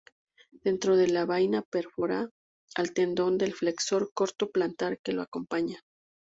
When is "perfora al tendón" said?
1.61-3.37